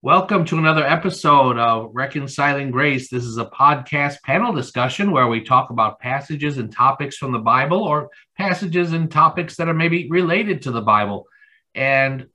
[0.00, 3.10] Welcome to another episode of Reconciling Grace.
[3.10, 7.40] This is a podcast panel discussion where we talk about passages and topics from the
[7.40, 11.26] Bible or passages and topics that are maybe related to the Bible.
[11.74, 12.28] And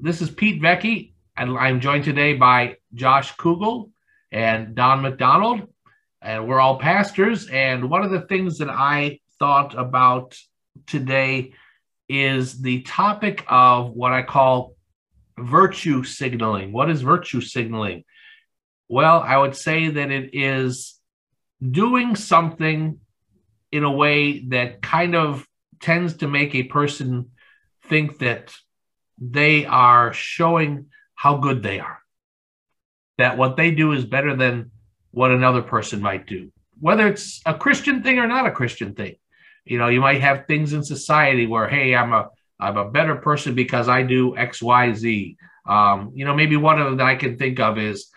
[0.00, 3.90] this is Pete Vecchi, and I'm joined today by Josh Kugel
[4.32, 5.68] and Don McDonald.
[6.22, 7.48] And we're all pastors.
[7.48, 10.38] And one of the things that I thought about
[10.86, 11.52] today
[12.08, 14.74] is the topic of what I call
[15.38, 16.72] virtue signaling.
[16.72, 18.04] What is virtue signaling?
[18.88, 20.98] Well, I would say that it is
[21.60, 22.98] doing something
[23.70, 25.46] in a way that kind of
[25.80, 27.30] tends to make a person
[27.84, 28.54] think that
[29.18, 31.98] they are showing how good they are,
[33.18, 34.70] that what they do is better than
[35.10, 39.16] what another person might do, whether it's a Christian thing or not a Christian thing.
[39.64, 43.16] You know, you might have things in society where, hey, I'm a I'm a better
[43.16, 45.36] person because I do X, Y, Z.
[45.66, 48.10] Um, you know, maybe one of them that I can think of is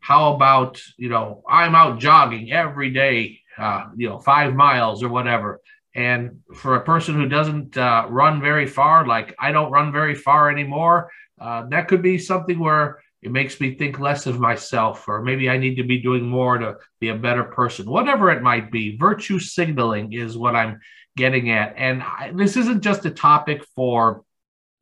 [0.00, 5.08] how about, you know, I'm out jogging every day, uh, you know, five miles or
[5.08, 5.60] whatever.
[5.94, 10.14] And for a person who doesn't uh, run very far, like I don't run very
[10.14, 11.10] far anymore,
[11.40, 15.48] uh, that could be something where it makes me think less of myself, or maybe
[15.48, 17.88] I need to be doing more to be a better person.
[17.88, 20.80] Whatever it might be, virtue signaling is what I'm
[21.16, 21.74] getting at.
[21.76, 24.24] And I, this isn't just a topic for,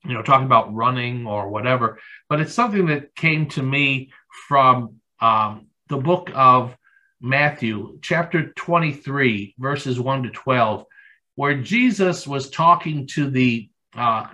[0.05, 1.99] you know, talking about running or whatever,
[2.31, 4.11] but it's something that came to me
[4.49, 6.75] from um, the book of
[7.21, 10.87] Matthew, chapter 23, verses 1 to 12,
[11.35, 14.29] where Jesus was talking to the uh,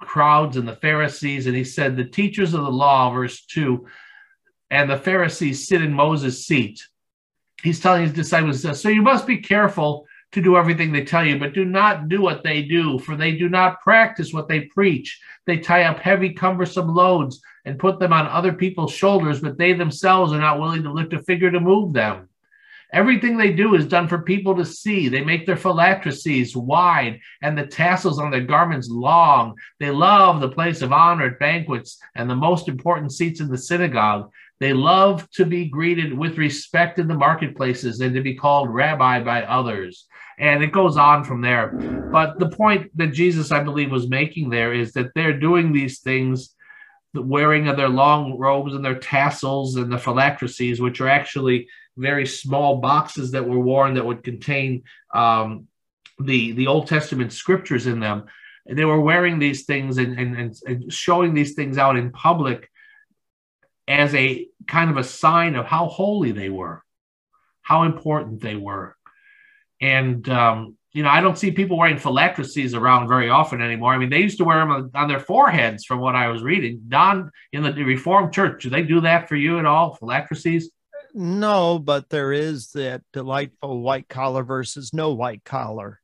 [0.00, 3.86] crowds and the Pharisees, and he said, The teachers of the law, verse 2,
[4.70, 6.82] and the Pharisees sit in Moses' seat.
[7.62, 11.38] He's telling his disciples, So you must be careful to do everything they tell you,
[11.38, 15.20] but do not do what they do, for they do not practice what they preach.
[15.46, 19.72] They tie up heavy, cumbersome loads and put them on other people's shoulders, but they
[19.72, 22.29] themselves are not willing to lift a finger to move them.
[22.92, 25.08] Everything they do is done for people to see.
[25.08, 29.54] They make their phylacteries wide and the tassels on their garments long.
[29.78, 33.58] They love the place of honor at banquets and the most important seats in the
[33.58, 34.30] synagogue.
[34.58, 39.20] They love to be greeted with respect in the marketplaces and to be called rabbi
[39.22, 40.06] by others.
[40.38, 41.68] And it goes on from there.
[42.12, 46.00] But the point that Jesus, I believe, was making there is that they're doing these
[46.00, 46.54] things,
[47.14, 51.68] the wearing of their long robes and their tassels and the phylacteries, which are actually
[51.96, 54.84] very small boxes that were worn that would contain
[55.14, 55.66] um,
[56.18, 58.26] the the Old Testament scriptures in them.
[58.66, 62.70] And they were wearing these things and, and, and showing these things out in public
[63.88, 66.84] as a kind of a sign of how holy they were,
[67.62, 68.96] how important they were.
[69.80, 73.94] And, um, you know, I don't see people wearing phylacteries around very often anymore.
[73.94, 76.42] I mean, they used to wear them on, on their foreheads from what I was
[76.42, 76.82] reading.
[76.88, 80.70] Don, in the Reformed Church, do they do that for you at all, phylacteries?
[81.14, 86.00] No, but there is that delightful white collar versus no white collar.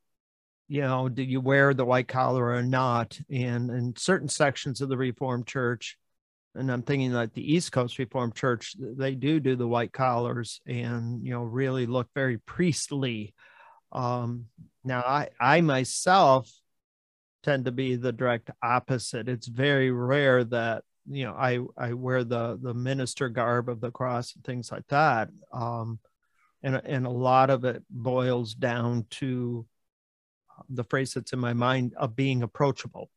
[0.68, 3.18] You know, do you wear the white collar or not?
[3.30, 5.96] And in certain sections of the Reformed Church,
[6.56, 10.60] and I'm thinking like the East Coast Reformed Church, they do do the white collars
[10.66, 13.34] and you know really look very priestly.
[13.92, 14.46] Um,
[14.82, 16.50] now, I I myself
[17.42, 19.28] tend to be the direct opposite.
[19.28, 23.90] It's very rare that you know i i wear the the minister garb of the
[23.90, 25.98] cross and things like that um
[26.62, 29.66] and and a lot of it boils down to
[30.68, 33.10] the phrase that's in my mind of being approachable.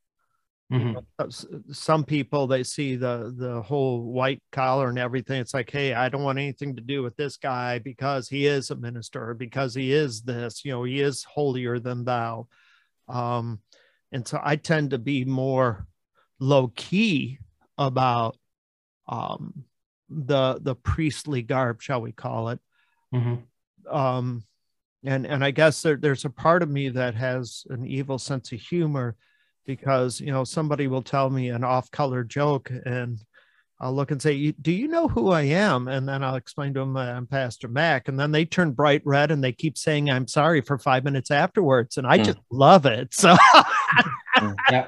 [0.72, 1.72] Mm-hmm.
[1.72, 5.42] some people they see the the whole white collar and everything.
[5.42, 8.70] It's like hey i don't want anything to do with this guy because he is
[8.70, 12.48] a minister because he is this you know he is holier than thou.
[13.08, 13.62] Um
[14.12, 15.88] and so i tend to be more
[16.40, 17.40] low key
[17.80, 18.38] about
[19.08, 19.64] um,
[20.10, 22.60] the the priestly garb, shall we call it?
[23.16, 23.96] Mm-hmm.
[23.96, 24.44] Um,
[25.04, 28.52] and and I guess there, there's a part of me that has an evil sense
[28.52, 29.16] of humor
[29.66, 33.24] because you know somebody will tell me an off-color joke and
[33.80, 36.82] I'll look and say, "Do you know who I am?" And then I'll explain to
[36.82, 40.28] them I'm Pastor Mac, and then they turn bright red and they keep saying I'm
[40.28, 42.26] sorry for five minutes afterwards, and I mm.
[42.26, 43.14] just love it.
[43.14, 43.38] So,
[44.70, 44.88] yeah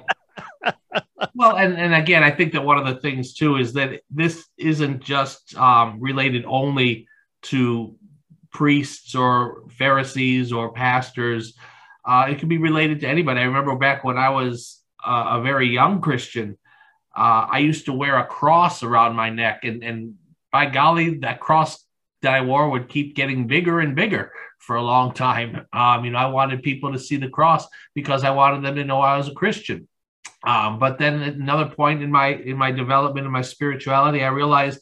[1.35, 4.45] well, and, and again, I think that one of the things too is that this
[4.57, 7.07] isn't just um, related only
[7.43, 7.95] to
[8.51, 11.55] priests or Pharisees or pastors.
[12.05, 13.39] Uh, it can be related to anybody.
[13.39, 16.57] I remember back when I was uh, a very young Christian,
[17.15, 20.15] uh, I used to wear a cross around my neck, and, and
[20.51, 21.85] by golly, that cross
[22.21, 25.65] that I wore would keep getting bigger and bigger for a long time.
[25.73, 28.85] Um, you know, I wanted people to see the cross because I wanted them to
[28.85, 29.87] know I was a Christian.
[30.43, 34.79] Um, but then another point in my in my development in my spirituality, I realized,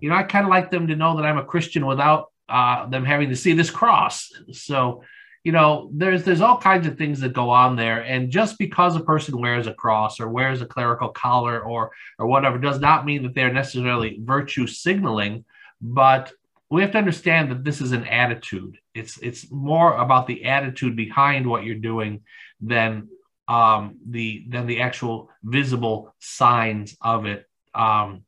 [0.00, 2.86] you know, I kind of like them to know that I'm a Christian without uh,
[2.86, 4.30] them having to see this cross.
[4.52, 5.02] So,
[5.42, 8.94] you know, there's there's all kinds of things that go on there, and just because
[8.94, 13.04] a person wears a cross or wears a clerical collar or or whatever does not
[13.04, 15.44] mean that they're necessarily virtue signaling.
[15.80, 16.32] But
[16.70, 18.78] we have to understand that this is an attitude.
[18.94, 22.20] It's it's more about the attitude behind what you're doing
[22.60, 23.08] than
[23.48, 27.46] um, the than the actual visible signs of it.
[27.74, 28.22] Um,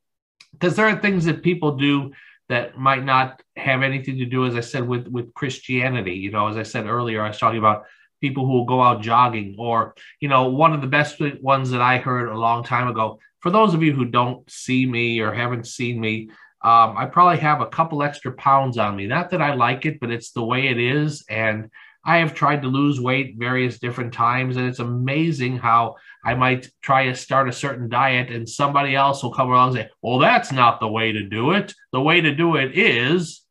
[0.53, 2.13] because there are things that people do
[2.47, 6.13] that might not have anything to do, as I said, with with Christianity.
[6.13, 7.85] You know, as I said earlier, I was talking about
[8.21, 11.81] people who will go out jogging, or you know, one of the best ones that
[11.81, 13.19] I heard a long time ago.
[13.39, 16.29] For those of you who don't see me or haven't seen me,
[16.63, 19.05] um, I probably have a couple extra pounds on me.
[19.05, 21.69] Not that I like it, but it's the way it is, and
[22.05, 26.69] I have tried to lose weight various different times, and it's amazing how I might
[26.81, 30.19] try to start a certain diet, and somebody else will come along and say, Well,
[30.19, 31.73] that's not the way to do it.
[31.91, 33.41] The way to do it is,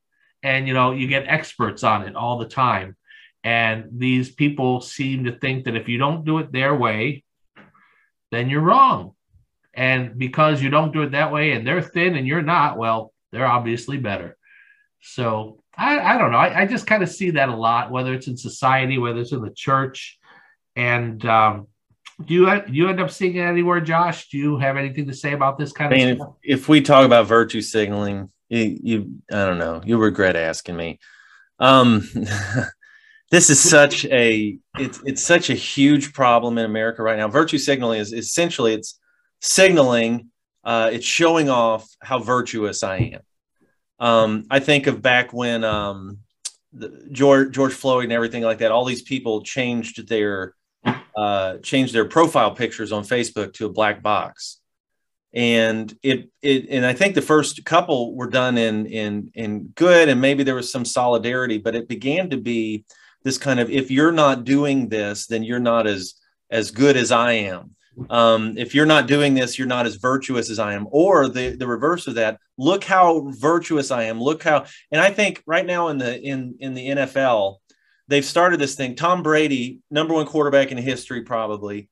[0.43, 2.97] and you know, you get experts on it all the time.
[3.43, 7.25] And these people seem to think that if you don't do it their way,
[8.31, 9.13] then you're wrong.
[9.75, 13.13] And because you don't do it that way and they're thin and you're not, well,
[13.33, 14.37] they're obviously better.
[15.01, 16.39] So I, I don't know.
[16.39, 19.33] I, I just kind of see that a lot, whether it's in society, whether it's
[19.33, 20.19] in the church.
[20.77, 21.69] And um,
[22.25, 24.29] do you you end up seeing it anywhere, Josh?
[24.29, 26.35] Do you have anything to say about this kind I mean, of stuff?
[26.43, 30.77] If, if we talk about virtue signaling, you, you I don't know, you'll regret asking
[30.77, 31.01] me.
[31.59, 32.09] Um,
[33.31, 37.29] this is such a it's it's such a huge problem in America right now.
[37.29, 38.99] Virtue signaling is essentially it's
[39.41, 40.31] signaling,
[40.63, 43.21] uh, it's showing off how virtuous I am.
[43.99, 46.19] Um, I think of back when um,
[46.73, 48.73] the, George George Floyd and everything like that.
[48.73, 50.55] All these people changed their
[51.17, 54.61] uh, changed their profile pictures on Facebook to a black box,
[55.33, 60.09] and it it and I think the first couple were done in in in good,
[60.09, 62.85] and maybe there was some solidarity, but it began to be
[63.23, 66.15] this kind of if you're not doing this, then you're not as
[66.51, 67.75] as good as I am
[68.11, 70.87] um, if you're not doing this, you're not as virtuous as I am.
[70.91, 74.21] Or the, the reverse of that, look how virtuous I am.
[74.21, 77.57] Look how, and I think right now in the in in the NFL,
[78.09, 78.97] they've started this thing.
[78.97, 81.89] Tom Brady, number one quarterback in history, probably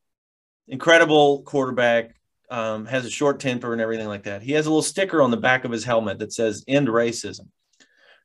[0.68, 2.14] incredible quarterback,
[2.50, 4.42] um, has a short temper and everything like that.
[4.42, 7.48] He has a little sticker on the back of his helmet that says "End racism."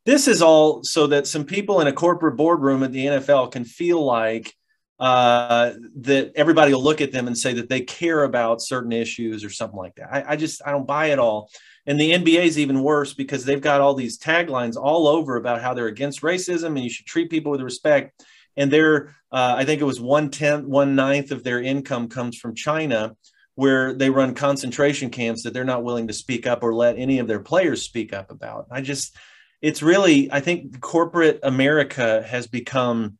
[0.05, 3.65] This is all so that some people in a corporate boardroom at the NFL can
[3.65, 4.53] feel like
[4.99, 9.43] uh, that everybody will look at them and say that they care about certain issues
[9.43, 10.09] or something like that.
[10.11, 11.49] I, I just I don't buy it all.
[11.85, 15.61] And the NBA is even worse because they've got all these taglines all over about
[15.61, 18.25] how they're against racism and you should treat people with respect.
[18.57, 22.37] And they're, uh, I think it was one tenth, one ninth of their income comes
[22.37, 23.15] from China,
[23.55, 27.19] where they run concentration camps that they're not willing to speak up or let any
[27.19, 28.67] of their players speak up about.
[28.69, 29.15] I just,
[29.61, 33.17] it's really, I think corporate America has become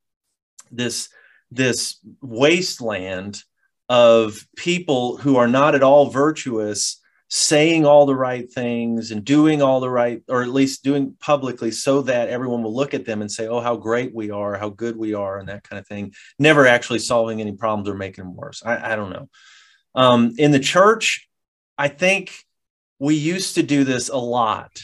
[0.72, 1.10] this
[1.52, 3.42] this wasteland
[3.90, 9.62] of people who are not at all virtuous saying all the right things and doing
[9.62, 13.22] all the right or at least doing publicly so that everyone will look at them
[13.22, 15.86] and say oh how great we are how good we are and that kind of
[15.88, 18.64] thing never actually solving any problems or making them worse.
[18.66, 19.30] I, I don't know.
[19.94, 21.28] Um, in the church
[21.78, 22.32] i think
[23.00, 24.82] we used to do this a lot.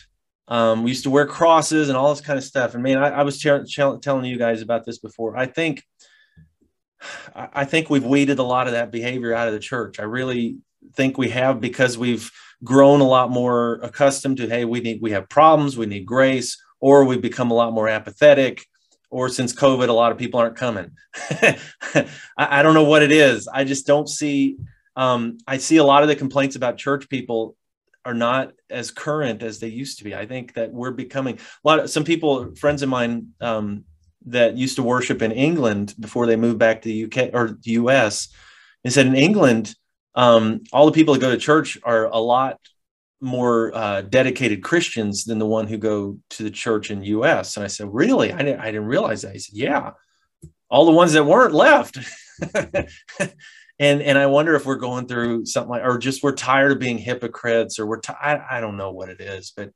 [0.48, 2.74] Um, we used to wear crosses and all this kind of stuff.
[2.74, 5.38] And man i, I was telling you guys about this before.
[5.38, 5.82] I think
[7.36, 10.00] I think we've weeded a lot of that behavior out of the church.
[10.00, 10.58] I really
[10.94, 12.32] think we have because we've
[12.64, 16.62] grown a lot more accustomed to, hey, we need we have problems, we need grace,
[16.80, 18.66] or we've become a lot more apathetic,
[19.10, 20.92] or since COVID, a lot of people aren't coming.
[21.30, 22.08] I,
[22.38, 23.48] I, don't know what it is.
[23.48, 24.58] I just don't see.
[24.96, 27.56] Um, I see a lot of the complaints about church people
[28.06, 30.16] are not as current as they used to be.
[30.16, 33.86] I think that we're becoming a lot of some people, friends of mine, um,
[34.26, 37.72] that used to worship in England before they moved back to the UK or the
[37.72, 38.30] US.
[38.84, 39.76] and said in England,
[40.16, 42.60] um, all the people that go to church are a lot
[43.22, 47.56] more uh, dedicated Christians than the one who go to the church in US.
[47.56, 48.32] And I said, really?
[48.32, 49.34] I didn't, I didn't realize that.
[49.34, 49.92] He said, yeah,
[50.70, 51.98] all the ones that weren't left.
[53.80, 56.80] and and I wonder if we're going through something like, or just we're tired of
[56.80, 59.72] being hypocrites, or we're t- I, I don't know what it is, but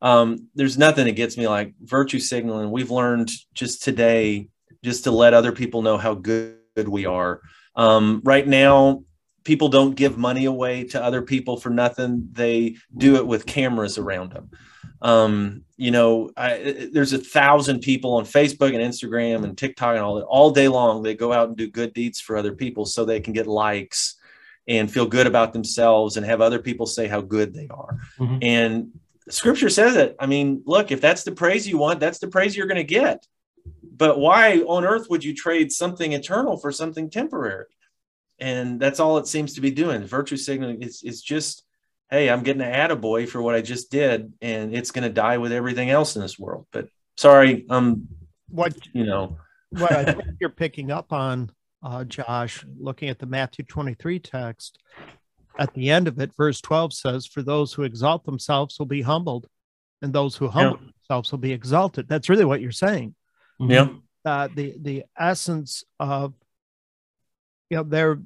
[0.00, 2.70] um, there's nothing that gets me like virtue signaling.
[2.70, 4.48] We've learned just today
[4.84, 7.40] just to let other people know how good we are.
[7.74, 9.02] Um, right now,
[9.44, 12.28] people don't give money away to other people for nothing.
[12.32, 14.50] They do it with cameras around them.
[15.00, 20.04] Um, you know, I, there's a thousand people on Facebook and Instagram and TikTok and
[20.04, 21.02] all that all day long.
[21.02, 24.16] They go out and do good deeds for other people so they can get likes
[24.66, 27.96] and feel good about themselves and have other people say how good they are.
[28.18, 28.38] Mm-hmm.
[28.42, 28.90] And
[29.30, 30.16] scripture says it.
[30.18, 32.84] I mean, look, if that's the praise you want, that's the praise you're going to
[32.84, 33.26] get.
[33.82, 37.66] But why on earth would you trade something eternal for something temporary?
[38.38, 40.04] and that's all it seems to be doing.
[40.04, 41.64] Virtue signaling is is just,
[42.10, 45.38] hey, I'm getting an attaboy for what I just did, and it's going to die
[45.38, 46.66] with everything else in this world.
[46.72, 48.08] But sorry, um,
[48.48, 49.38] what you know,
[49.70, 51.50] what I think you're picking up on,
[51.82, 54.78] uh, Josh, looking at the Matthew 23 text,
[55.58, 59.02] at the end of it, verse 12 says, "For those who exalt themselves will be
[59.02, 59.46] humbled,
[60.00, 60.92] and those who humble yeah.
[60.92, 63.14] themselves will be exalted." That's really what you're saying.
[63.58, 63.88] Yeah.
[64.24, 66.34] Uh, the the essence of
[67.70, 68.20] you know there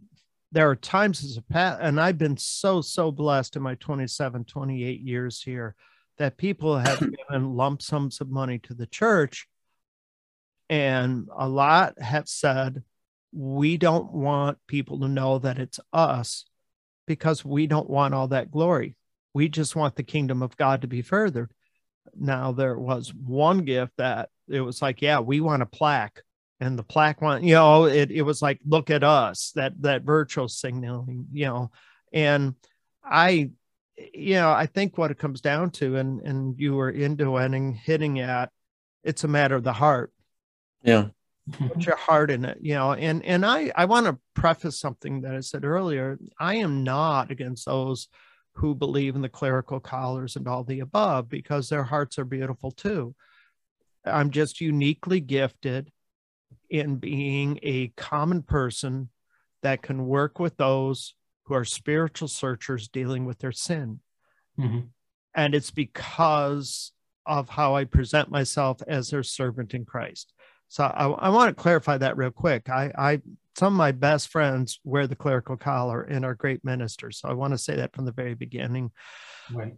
[0.53, 4.45] there are times as a past and i've been so so blessed in my 27
[4.45, 5.75] 28 years here
[6.19, 6.99] that people have
[7.29, 9.47] given lump sums of money to the church
[10.69, 12.83] and a lot have said
[13.33, 16.45] we don't want people to know that it's us
[17.07, 18.97] because we don't want all that glory
[19.35, 21.53] we just want the kingdom of god to be furthered
[22.15, 26.23] now there was one gift that it was like yeah we want a plaque
[26.63, 30.03] and the plaque one, you know, it, it was like, look at us, that that
[30.03, 31.73] virtual signaling, you know.
[32.13, 32.55] And
[33.05, 33.51] I,
[34.15, 37.75] you know, I think what it comes down to, and and you were into and
[37.75, 38.51] hitting at,
[39.03, 40.13] it's a matter of the heart.
[40.85, 41.09] Yeah.
[41.51, 42.93] Put your heart in it, you know.
[42.93, 46.19] And and I I want to preface something that I said earlier.
[46.39, 48.09] I am not against those
[48.55, 52.71] who believe in the clerical collars and all the above because their hearts are beautiful
[52.71, 53.15] too.
[54.05, 55.91] I'm just uniquely gifted
[56.71, 59.09] in being a common person
[59.63, 64.01] that can work with those who are spiritual searchers dealing with their sin.
[64.59, 64.81] Mm-hmm.
[65.35, 66.93] And it's because
[67.25, 70.33] of how I present myself as their servant in Christ.
[70.73, 72.71] So I, I want to clarify that real quick.
[72.71, 73.21] I, I
[73.59, 77.19] some of my best friends wear the clerical collar and are great ministers.
[77.19, 78.91] So I want to say that from the very beginning.
[79.53, 79.75] Right.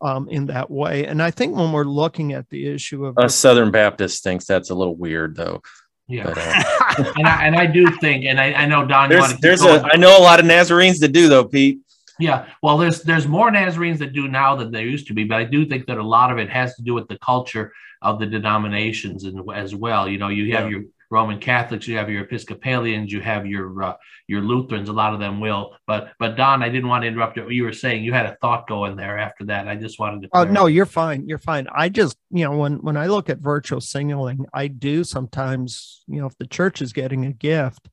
[0.00, 1.04] Um, in that way.
[1.04, 4.70] And I think when we're looking at the issue of a Southern Baptist thinks that's
[4.70, 5.60] a little weird though.
[6.06, 9.10] Yeah, but, uh, and I and I do think, and I, I know Don.
[9.10, 11.80] There's there's a I know a lot of Nazarenes that do though, Pete.
[12.18, 15.38] Yeah, well, there's there's more Nazarenes that do now than there used to be, but
[15.38, 17.72] I do think that a lot of it has to do with the culture
[18.02, 20.08] of the denominations and as well.
[20.08, 20.78] You know, you have yeah.
[20.78, 23.96] your Roman Catholics, you have your Episcopalians, you have your uh,
[24.26, 24.90] your Lutherans.
[24.90, 25.74] A lot of them will.
[25.86, 28.04] But but Don, I didn't want to interrupt what you were saying.
[28.04, 29.68] You had a thought going there after that.
[29.68, 30.28] I just wanted to.
[30.32, 31.26] Oh no, you're fine.
[31.26, 31.66] You're fine.
[31.74, 36.20] I just you know when when I look at virtual signaling, I do sometimes you
[36.20, 37.88] know if the church is getting a gift,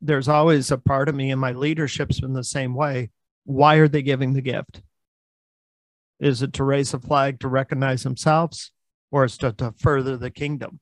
[0.00, 3.10] there's always a part of me and my leadership's been the same way.
[3.44, 4.82] Why are they giving the gift?
[6.18, 8.72] Is it to raise a flag to recognize themselves,
[9.10, 10.80] or is it to further the kingdom?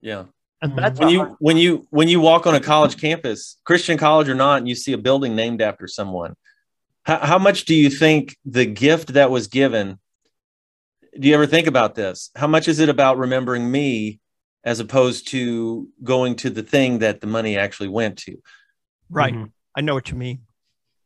[0.00, 0.24] Yeah.
[0.60, 1.06] And that's mm-hmm.
[1.06, 4.58] when you when you when you walk on a college campus, Christian college or not,
[4.58, 6.34] and you see a building named after someone,
[7.04, 9.98] how, how much do you think the gift that was given?
[11.18, 12.30] Do you ever think about this?
[12.34, 14.20] How much is it about remembering me
[14.66, 18.36] as opposed to going to the thing that the money actually went to?
[19.08, 19.32] Right.
[19.32, 19.44] Mm-hmm.
[19.76, 20.40] I know what you mean.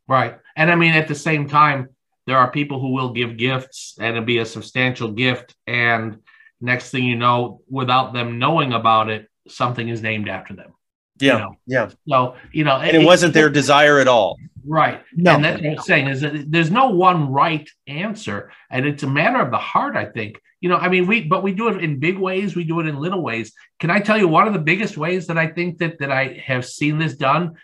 [0.07, 0.37] Right.
[0.57, 1.89] And I mean, at the same time,
[2.25, 5.55] there are people who will give gifts and it'll be a substantial gift.
[5.67, 6.17] And
[6.59, 10.73] next thing you know, without them knowing about it, something is named after them.
[11.19, 11.33] Yeah.
[11.33, 11.55] You know?
[11.67, 11.89] Yeah.
[12.09, 14.37] So, you know, and it, it wasn't their desire at all.
[14.65, 15.03] Right.
[15.15, 15.35] No.
[15.35, 18.51] And that's what I'm saying is that there's no one right answer.
[18.71, 20.41] And it's a matter of the heart, I think.
[20.61, 22.87] You know, I mean, we but we do it in big ways, we do it
[22.87, 23.51] in little ways.
[23.79, 26.41] Can I tell you one of the biggest ways that I think that that I
[26.45, 27.55] have seen this done?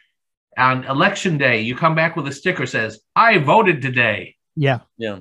[0.57, 4.35] On election day, you come back with a sticker says, I voted today.
[4.55, 4.79] Yeah.
[4.97, 5.19] Yeah.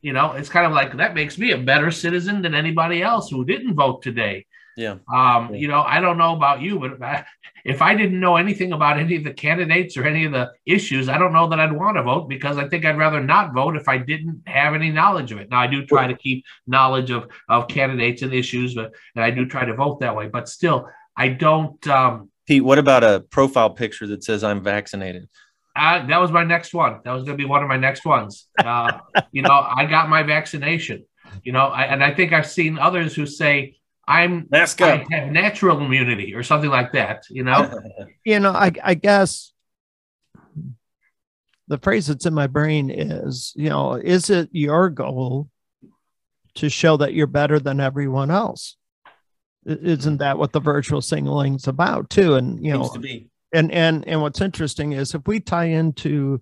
[0.00, 3.28] You know, it's kind of like that makes me a better citizen than anybody else
[3.28, 4.46] who didn't vote today.
[4.78, 4.98] Yeah.
[5.12, 5.56] Um, yeah.
[5.56, 7.24] you know, I don't know about you, but if I,
[7.64, 11.08] if I didn't know anything about any of the candidates or any of the issues,
[11.08, 13.74] I don't know that I'd want to vote because I think I'd rather not vote
[13.74, 15.50] if I didn't have any knowledge of it.
[15.50, 19.32] Now I do try to keep knowledge of of candidates and issues, but and I
[19.32, 20.28] do try to vote that way.
[20.28, 21.84] But still, I don't.
[21.88, 25.28] Um, Pete, what about a profile picture that says I'm vaccinated?
[25.74, 27.00] Uh, that was my next one.
[27.04, 28.46] That was going to be one of my next ones.
[28.56, 28.98] Uh,
[29.32, 31.04] you know, I got my vaccination.
[31.42, 33.77] You know, I, and I think I've seen others who say
[34.08, 35.06] I'm Mask up.
[35.12, 37.24] I have natural immunity or something like that.
[37.28, 37.78] You know,
[38.24, 39.52] you know, I, I guess
[41.68, 45.50] the phrase that's in my brain is, you know, is it your goal
[46.54, 48.76] to show that you're better than everyone else?
[49.66, 52.36] Isn't that what the virtual signaling's about too?
[52.36, 53.28] And you know, to be.
[53.52, 56.40] and and and what's interesting is if we tie into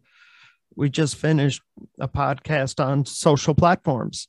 [0.76, 1.62] we just finished
[1.98, 4.28] a podcast on social platforms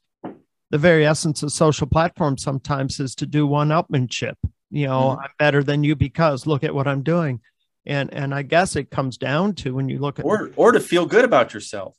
[0.70, 4.36] the very essence of social platforms sometimes is to do one upmanship
[4.70, 5.24] you know Mhm.
[5.24, 7.40] i'm better than you because look at what i'm doing
[7.86, 10.80] and and i guess it comes down to when you look at Or or to
[10.80, 11.96] feel good about yourself.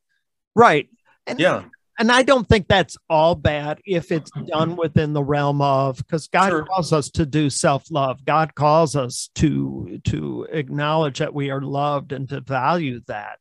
[0.54, 0.88] right
[1.26, 1.64] and Yeah.
[1.98, 6.28] and i don't think that's all bad if it's done within the realm of because
[6.28, 6.64] god Sure.
[6.66, 12.12] calls us to do self-love god calls us to to acknowledge that we are loved
[12.12, 13.38] and to value that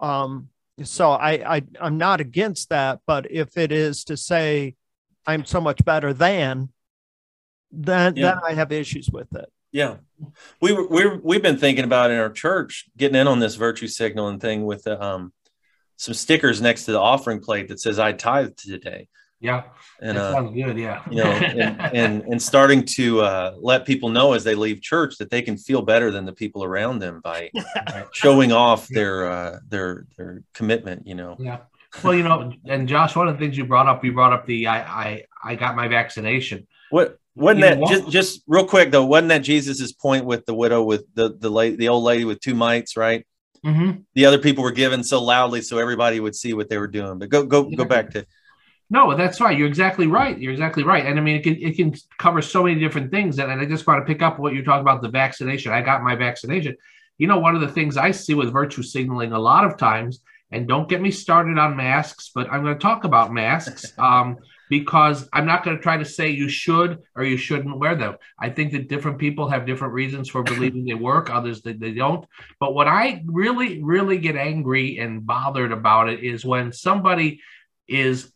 [0.00, 0.48] um
[0.82, 4.74] so i i i'm not against that but if it is to say
[5.26, 6.68] i'm so much better than
[7.70, 8.32] then Yeah.
[8.34, 9.50] then i have issues with it.
[9.72, 9.96] Yeah,
[10.62, 13.88] we were we're, we've been thinking about in our church getting in on this virtue
[13.88, 15.32] signaling thing with the, um
[15.96, 19.08] some stickers next to the offering plate that says "I tithe today,"
[19.46, 19.62] Yeah.
[20.00, 20.76] and that uh, sounds good.
[20.76, 21.02] Yeah.
[21.10, 25.16] you know, and, and and starting to uh, let people know as they leave church
[25.18, 27.50] that they can feel better than the people around them by
[28.12, 31.06] showing off their uh, their their commitment.
[31.06, 31.58] You know, Yeah.
[32.02, 34.44] Well, you know, and Josh, one of the things you brought up, you brought up
[34.44, 36.66] the I I I got my vaccination.
[36.90, 39.06] what wasn't You that know just just real quick though?
[39.06, 42.40] Wasn't that Jesus's point with the widow with the the lady, the old lady with
[42.40, 43.24] two mites, right?
[43.64, 44.02] Mm-hmm.
[44.14, 47.18] the other people were given so loudly so everybody would see what they were doing.
[47.18, 48.24] But go go go back to
[48.88, 49.56] No, that's right.
[49.58, 50.38] You're exactly right.
[50.38, 51.04] You're exactly right.
[51.04, 53.38] And I mean, it can it can cover so many different things.
[53.38, 55.72] And, and I just want to pick up what you're talking about the vaccination.
[55.72, 56.76] I got my vaccination.
[57.18, 60.20] You know, one of the things I see with virtue signaling a lot of times,
[60.52, 64.36] and don't get me started on masks, but I'm going to talk about masks um,
[64.70, 68.16] because I'm not going to try to say you should or you shouldn't wear them.
[68.38, 71.92] I think that different people have different reasons for believing they work, others that they
[71.92, 72.24] don't.
[72.60, 77.40] But what I really, really get angry and bothered about it is when somebody
[77.88, 78.32] is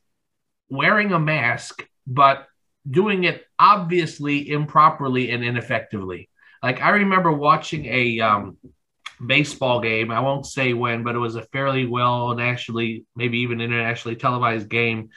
[0.71, 2.47] wearing a mask, but
[2.89, 6.29] doing it obviously improperly and ineffectively.
[6.63, 8.57] Like I remember watching a um,
[9.25, 10.11] baseball game.
[10.11, 14.69] I won't say when, but it was a fairly well nationally, maybe even internationally televised
[14.69, 15.11] game.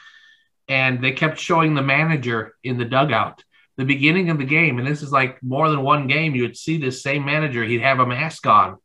[0.68, 3.44] And they kept showing the manager in the dugout.
[3.76, 6.56] The beginning of the game, and this is like more than one game, you would
[6.56, 7.64] see this same manager.
[7.64, 8.78] He'd have a mask on.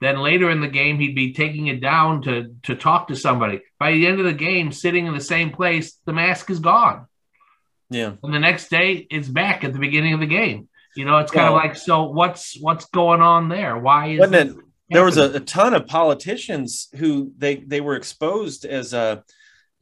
[0.00, 3.60] Then later in the game, he'd be taking it down to to talk to somebody.
[3.78, 7.06] By the end of the game, sitting in the same place, the mask is gone.
[7.90, 8.12] yeah.
[8.22, 10.68] And the next day, it's back at the beginning of the game.
[10.96, 13.78] You know, it's kind of like, so what's what's going on there?
[13.78, 14.56] Why is it?
[14.92, 19.20] There was a, a ton of politicians who they they were exposed as uh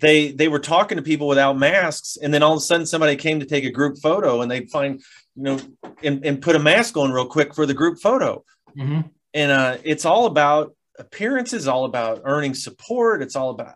[0.00, 3.16] they they were talking to people without masks, and then all of a sudden somebody
[3.16, 5.00] came to take a group photo, and they'd find
[5.35, 5.59] you know
[6.02, 8.44] and, and put a mask on real quick for the group photo.
[8.76, 9.11] Mhm.
[9.35, 13.23] And uh, it's all about appearances, all about earning support.
[13.23, 13.75] It's all about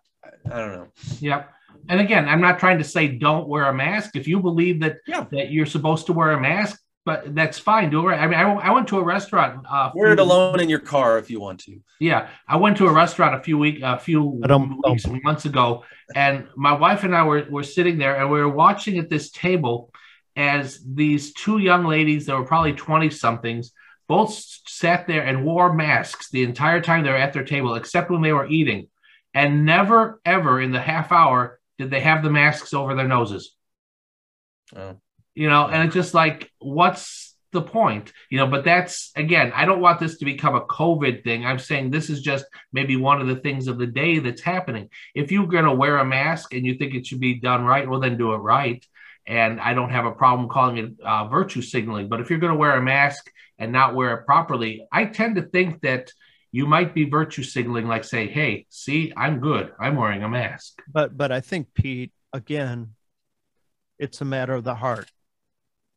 [0.51, 0.88] I don't know.
[1.21, 1.51] Yep.
[1.88, 4.17] And again, I'm not trying to say don't wear a mask.
[4.17, 5.27] If you believe that Yeah.
[5.33, 7.91] that you're supposed to wear a mask, but that's fine.
[7.91, 8.05] Do it.
[8.11, 8.21] Right.
[8.21, 9.67] I mean, I, I went to a restaurant.
[9.69, 11.81] Uh, Wear it alone in your car if you want to.
[11.99, 15.85] Yeah, I went to a restaurant a few week, a few weeks, months ago,
[16.15, 19.31] and my wife and I were were sitting there, and we were watching at this
[19.31, 19.93] table
[20.37, 23.73] as these two young ladies that were probably twenty somethings
[24.09, 24.33] both
[24.67, 28.23] sat there and wore masks the entire time they were at their table, except when
[28.23, 28.88] they were eating,
[29.35, 33.55] and never ever in the half hour did they have the masks over their noses.
[34.75, 34.97] Oh.
[35.35, 38.12] you know and it's just like what's the point?
[38.31, 41.45] You know but that's again i don't want this to become a covid thing.
[41.45, 44.88] I'm saying this is just maybe one of the things of the day that's happening.
[45.15, 47.88] If you're going to wear a mask and you think it should be done right
[47.88, 48.85] well then do it right
[49.26, 52.52] and i don't have a problem calling it uh, virtue signaling but if you're going
[52.52, 56.11] to wear a mask and not wear it properly i tend to think that
[56.50, 59.72] you might be virtue signaling like say hey see i'm good.
[59.80, 60.82] I'm wearing a mask.
[60.92, 62.94] But but i think pete again
[63.98, 65.11] it's a matter of the heart.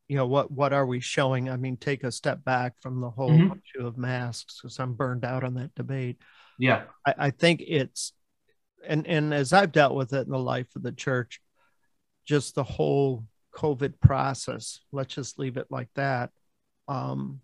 [0.07, 1.49] You know what what are we showing?
[1.49, 3.59] I mean take a step back from the whole Mhm.
[3.63, 6.21] issue of masks because i'm burned out on that debate.
[6.59, 6.83] Yeah.
[7.05, 8.13] I, I think it's
[8.87, 11.41] and and as i've dealt with it in the life of the church
[12.25, 16.29] just the whole covid process let's just leave it like that.
[16.87, 17.41] Um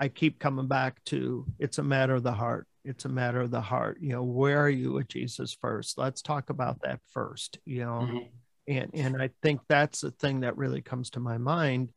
[0.00, 2.66] i keep coming back to it's a matter of the heart.
[2.84, 3.98] It's a matter of the heart.
[4.00, 5.98] You know where are you with jesus first?
[5.98, 8.00] Let's talk about that first you know?
[8.08, 8.28] Mhm.
[8.68, 11.92] and and i think that's the thing that really comes to my mind.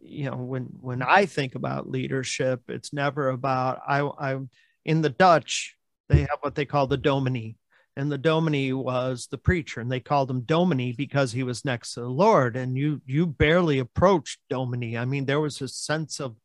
[0.00, 4.38] You know when when i think about leadership it's never about i i
[4.84, 5.74] in the dutch
[6.08, 7.56] they have what they call the dominee
[7.98, 11.94] and the dominee was the preacher and they called him dominee because he was next
[11.94, 16.20] to the lord and you you barely approached dominee i mean there was a sense
[16.20, 16.36] of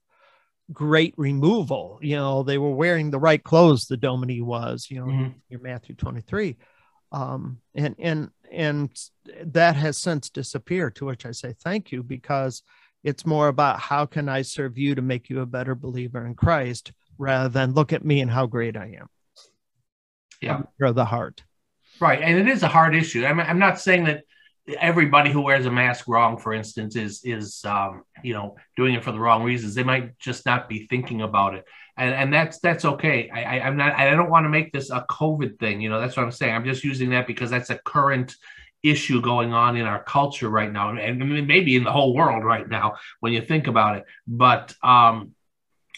[0.71, 5.05] great removal you know they were wearing the right clothes the dominee was you know
[5.05, 5.33] Mhm.
[5.49, 6.57] your Matthew 23.
[7.11, 8.89] Um, and and and
[9.45, 12.63] that has since disappeared, to which I say thank you, because
[13.03, 16.35] It's more about how can I serve you to make you a better believer in
[16.35, 19.07] Christ rather than look at me and how great I am.
[20.43, 20.61] Yeah.
[20.81, 21.43] Or the heart.
[21.99, 22.21] Right.
[22.21, 23.25] And it is a hard issue.
[23.25, 24.23] I mean, I'm not saying that
[24.79, 29.03] everybody who wears a mask wrong, for instance, is is um, you know doing it
[29.03, 29.75] for the wrong reasons.
[29.75, 31.65] They might just not be thinking about it,
[31.97, 33.29] and and that's that's okay.
[33.29, 33.93] I, I I'm not.
[33.93, 35.81] I don't want to make this a COVID thing.
[35.81, 36.53] You know, that's what I'm saying.
[36.53, 38.35] I'm just using that because that's a current
[38.81, 42.67] issue going on in our culture right now, and maybe in the whole world right
[42.67, 44.05] now when you think about it.
[44.27, 45.31] But um,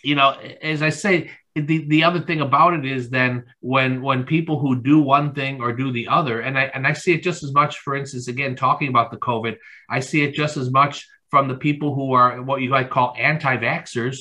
[0.04, 0.32] you know,
[0.62, 4.82] as I say, the, the other thing about it is then when when people who
[4.82, 7.54] do one thing or do the other and I and I see it just as
[7.54, 9.56] much for instance again talking about the covid
[9.90, 13.16] I see it just as much from the people who are what you might call
[13.18, 14.18] anti-vaxxers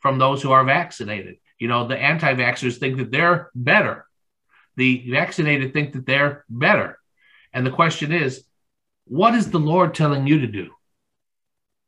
[0.00, 1.36] from those who are vaccinated.
[1.58, 4.06] You know the anti-vaxxers think that they're better.
[4.76, 6.98] The vaccinated think that they're better.
[7.52, 8.42] And the question is
[9.04, 10.70] what is the lord telling you to do?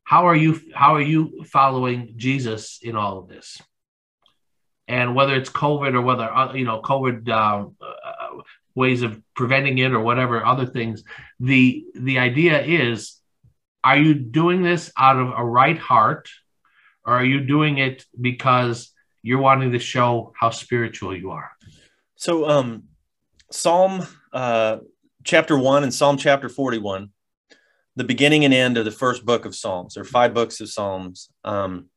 [0.04, 3.58] How are you how are you following jesus in all of this
[4.92, 8.42] and whether it's COVID or whether uh, you know COVID uh, uh,
[8.74, 11.02] ways of preventing it or whatever other things,
[11.40, 13.18] the the idea is:
[13.82, 16.28] Are you doing this out of a right heart,
[17.06, 21.50] or are you doing it because you're wanting to show how spiritual you are?
[22.16, 22.84] So, um,
[23.50, 24.76] Psalm uh,
[25.24, 27.12] chapter one and Psalm chapter forty-one,
[27.96, 29.96] the beginning and end of the first book of Psalms.
[29.96, 31.30] Are five books of Psalms.
[31.44, 31.88] Um,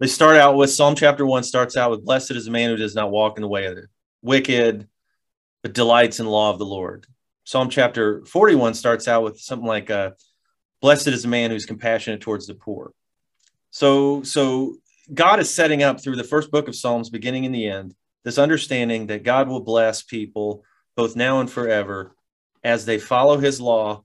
[0.00, 2.76] they start out with Psalm chapter one starts out with blessed is the man who
[2.76, 3.86] does not walk in the way of the
[4.22, 4.88] wicked,
[5.62, 7.06] but delights in the law of the Lord.
[7.44, 10.12] Psalm chapter 41 starts out with something like uh,
[10.80, 12.92] blessed is the man who's compassionate towards the poor.
[13.70, 14.76] So, so
[15.12, 18.38] God is setting up through the first book of Psalms, beginning and the end, this
[18.38, 20.64] understanding that God will bless people
[20.96, 22.16] both now and forever
[22.64, 24.02] as they follow his law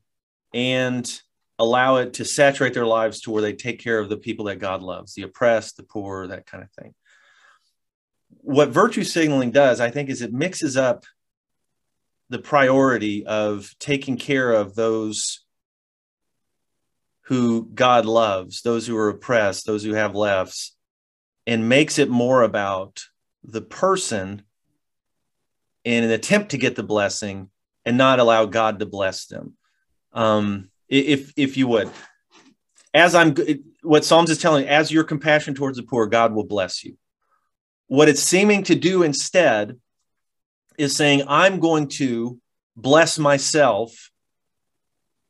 [0.54, 1.22] and
[1.58, 4.60] allow it to saturate their lives to where they take care of the people that
[4.60, 6.94] God loves, the oppressed, the poor, that kind of thing.
[8.42, 11.06] What virtue signaling does, I think, is it mixes up
[12.30, 15.46] the priority of taking care of those
[17.24, 20.76] who God loves, those who are oppressed, those who have lefts,
[21.48, 23.06] and makes it more about
[23.44, 24.44] the person
[25.84, 27.50] in an attempt to get the blessing
[27.86, 29.54] and not allow God to bless them.
[30.14, 31.90] Um, if if you would.
[32.94, 33.36] As i'm
[33.82, 36.98] what psalms is telling as your compassion towards the poor god will bless you.
[37.88, 39.80] What it's seeming to do instead
[40.78, 42.40] is saying i'm going to
[42.76, 44.12] bless myself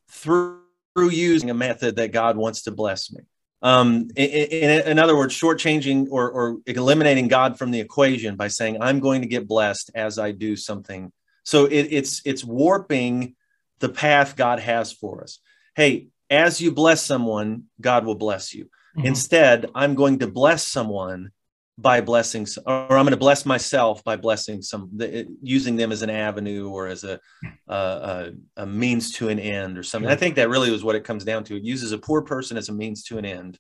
[0.10, 0.62] through,
[0.96, 3.22] through using a method that god wants to bless me.
[3.62, 8.48] Um, in, in, in, other words shortchanging or, or eliminating god from the equation by
[8.48, 11.12] saying i'm going to get blessed as i do something.
[11.44, 13.35] So it, it's it's warping
[13.80, 15.40] the path god has for us
[15.76, 18.66] hey, as you bless someone, God will bless you.
[18.98, 19.08] Mm-hmm.
[19.08, 21.32] Instead, I'm going to bless someone
[21.78, 24.98] by blessing, or I'm going to bless myself by blessing some,
[25.42, 27.20] using them as an avenue or as a,
[27.68, 30.10] a, a means to an end or something.
[30.10, 31.58] I think that really is what it comes down to.
[31.58, 33.60] It uses a poor person as a means to an end.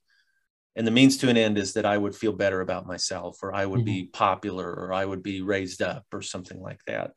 [0.77, 3.53] And the means to an end is that I would feel better about myself, or
[3.53, 3.85] I would mm-hmm.
[3.85, 7.11] be popular, or I would be raised up, or something like that.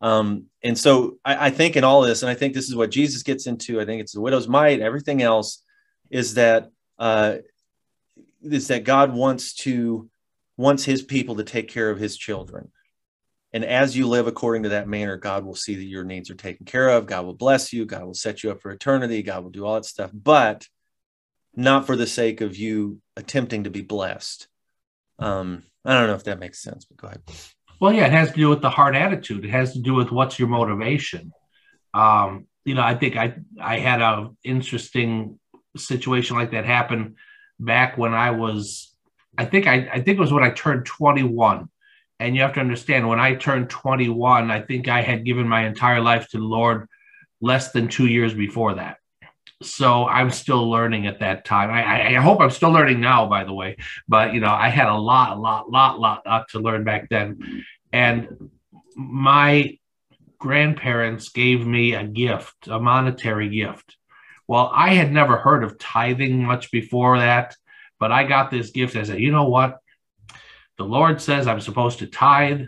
[0.00, 2.90] Um, and so I, I, think in all this, and I think this is what
[2.90, 5.62] Jesus gets into, I think it's the widow's mite, everything else
[6.10, 7.36] is that uh,
[8.42, 10.08] is that God wants to
[10.56, 12.70] wants his people to take care of his children.
[13.52, 16.34] And as you live according to that manner, God will see that your needs are
[16.34, 17.06] taken care of.
[17.06, 17.86] God will bless you.
[17.86, 19.22] God will set you up for eternity.
[19.22, 20.66] God will do all that stuff, but
[21.54, 24.48] not for the sake of you attempting to be blessed.
[25.18, 27.22] Um, I don't know if that makes sense, but go ahead.
[27.80, 29.44] Well, yeah, it has to do with the hard attitude.
[29.44, 31.32] It has to do with what's your motivation.
[31.92, 35.38] Um, you know, I think I I had a interesting
[35.76, 37.16] situation like that happen
[37.58, 38.94] back when I was,
[39.38, 41.68] I think I, I think it was when I turned 21.
[42.18, 45.66] And you have to understand, when I turned 21, I think I had given my
[45.66, 46.88] entire life to the Lord
[47.42, 48.96] less than two years before that.
[49.62, 51.70] So I'm still learning at that time.
[51.70, 53.76] I, I, hope I'm still learning now, by the way.
[54.06, 57.64] But you know, I had a lot, lot, lot, lot, lot to learn back then.
[57.92, 58.50] And
[58.94, 59.78] my
[60.38, 63.96] grandparents gave me a gift, a monetary gift.
[64.46, 67.56] Well, I had never heard of tithing much before that,
[67.98, 68.94] but I got this gift.
[68.94, 69.78] I said, you know what?
[70.78, 72.66] The Lord says I'm supposed to tithe.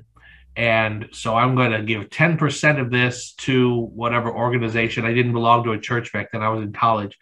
[0.59, 5.05] And so I'm going to give 10% of this to whatever organization.
[5.05, 6.43] I didn't belong to a church back then.
[6.43, 7.17] I was in college.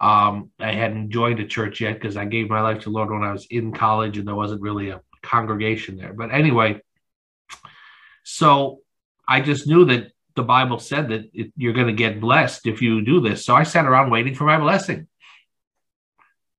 [0.00, 3.24] Um, I hadn't joined a church yet because I gave my life to Lord when
[3.24, 6.12] I was in college and there wasn't really a congregation there.
[6.12, 6.80] But anyway,
[8.22, 8.82] so
[9.26, 12.80] I just knew that the Bible said that it, you're going to get blessed if
[12.82, 13.44] you do this.
[13.44, 15.08] So I sat around waiting for my blessing.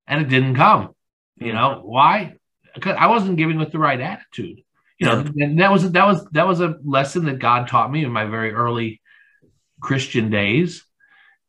[0.07, 0.93] and it didn't come.
[1.37, 2.33] You know why?
[2.75, 4.63] Because I wasn't giving with the right attitude.
[4.99, 8.03] You know, and that was that was that was a lesson that God taught me
[8.03, 8.99] in my very early
[9.79, 10.83] Christian days,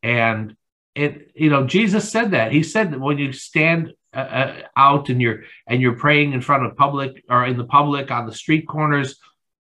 [0.03, 0.55] and
[0.93, 5.09] it you know Jesus said that he said that when you stand uh, uh, out
[5.09, 8.33] and you're and you're praying in front of public or in the public on the
[8.33, 9.15] street corners,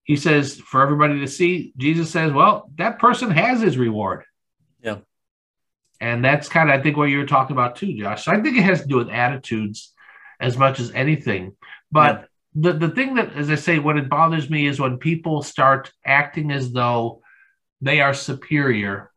[0.08, 1.74] he says for everybody to see.
[1.76, 4.24] Jesus says, well, that person has his reward.
[4.82, 5.00] Yeah.
[6.00, 8.24] And that's kind of, I think, what you were talking about too, Josh.
[8.24, 9.94] So I think it has to do with attitudes
[10.40, 11.58] as much as anything.
[11.92, 12.26] But yeah.
[12.60, 15.92] The, the thing that, as I say, what it bothers me is when people start
[16.04, 17.22] acting as though
[17.82, 19.12] they are superior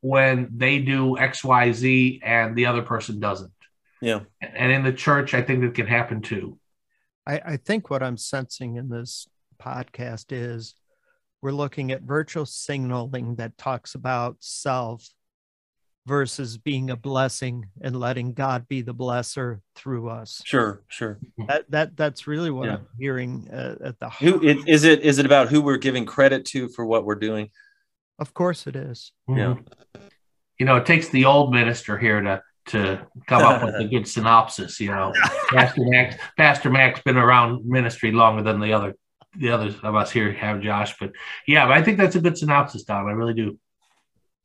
[0.00, 3.50] when they do XYZ and the other person doesn't.
[4.00, 4.20] Yeah.
[4.40, 6.60] And in the church, I think it can happen too.
[7.26, 9.26] I, I think what I'm sensing in this
[9.60, 10.76] podcast is
[11.42, 15.08] we're looking at virtual signaling that talks about self
[16.08, 20.40] versus being a blessing and letting God be the blesser through us.
[20.44, 21.18] Sure, sure.
[21.46, 22.76] That that that's really what yeah.
[22.76, 24.32] I'm hearing uh, at the heart.
[24.32, 25.02] Who it, is it?
[25.02, 27.50] Is it about who we're giving credit to for what we're doing?
[28.18, 29.12] Of course, it is.
[29.28, 29.38] Mm-hmm.
[29.38, 30.00] Yeah.
[30.58, 34.08] You know, it takes the old minister here to to come up with a good
[34.14, 34.80] synopsis.
[34.80, 35.12] You know,
[35.50, 38.94] Pastor Max Pastor Max been around ministry longer than the other
[39.36, 40.96] the others of us here have, Josh.
[40.98, 41.12] But
[41.46, 43.06] yeah, but I think that's a good synopsis, Don.
[43.06, 43.58] I really do.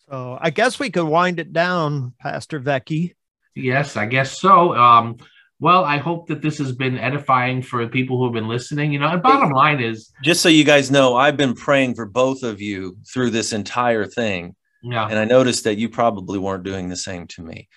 [0.10, 3.16] So I guess we could wind it down, Pastor Vecchi.
[3.56, 4.76] Yes, I guess so.
[4.76, 5.18] Um,
[5.60, 8.92] well, I hope that this has been edifying for people who have been listening.
[8.92, 12.06] You know, and bottom line is just so you guys know, I've been praying for
[12.06, 14.56] both of you through this entire thing.
[14.82, 15.08] Yeah.
[15.08, 17.70] And I noticed that you probably weren't doing the same to me.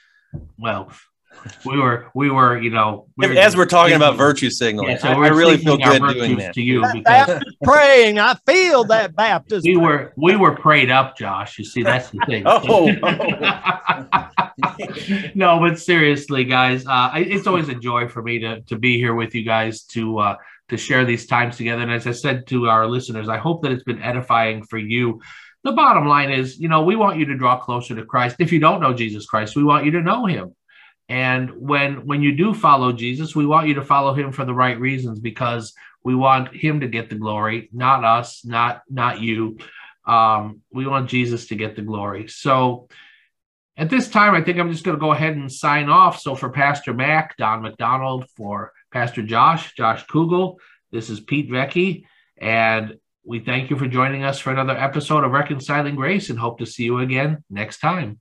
[0.58, 0.90] Well,
[1.64, 4.98] we were we were you know we were as we're talking about virtue signaling yeah,
[4.98, 6.54] so I, I really feel good doing that.
[6.54, 9.70] to you because praying i feel that baptism.
[9.70, 12.42] We were we were prayed up josh you see that's the thing.
[12.46, 14.30] Oh, oh.
[15.34, 19.14] no but seriously guys uh, it's always a joy for me to to be here
[19.14, 20.36] with you guys to uh
[20.68, 21.82] to share these times together.
[21.82, 25.20] And as i said to our listeners i hope that it's been edifying for you.
[25.64, 28.36] The bottom line is you know we want you to draw closer to christ.
[28.38, 30.54] If you don't know jesus christ we want you to know him
[31.08, 34.54] and when when you do follow Jesus, we want you to follow him for the
[34.54, 39.58] right reasons because we want him to get the glory, not us, not not you.
[40.04, 42.28] Um, we want Jesus to get the glory.
[42.28, 42.88] So
[43.76, 46.20] at this time, I think I'm just going to go ahead and sign off.
[46.20, 50.56] So for Pastor Mac, Don McDonald, for Pastor Josh, Josh Kugel,
[50.92, 52.04] this is Pete Vecchi,
[52.38, 56.58] and we thank you for joining us for another episode of Reconciling Grace and hope
[56.60, 58.20] to see you again next time.